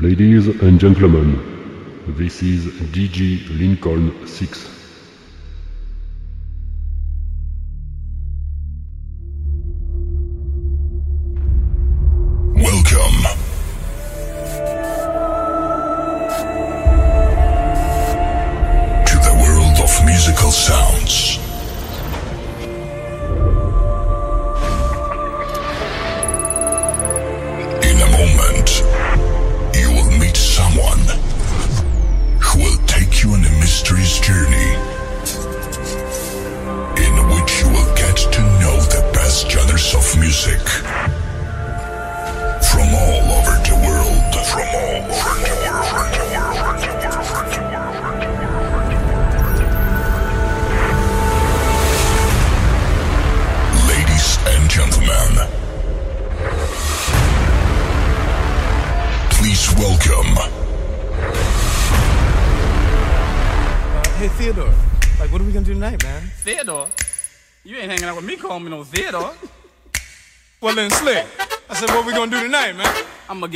Ladies 0.00 0.46
and 0.46 0.78
gentlemen, 0.78 1.34
this 2.16 2.40
is 2.40 2.66
DG 2.92 3.58
Lincoln 3.58 4.28
6. 4.28 4.77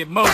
get 0.05 0.11
more. 0.11 0.32